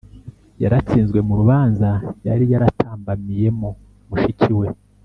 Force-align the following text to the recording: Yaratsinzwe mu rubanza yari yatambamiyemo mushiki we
Yaratsinzwe 0.61 1.19
mu 1.27 1.33
rubanza 1.39 1.89
yari 2.27 2.45
yatambamiyemo 2.53 3.69
mushiki 4.09 4.49
we 4.59 4.67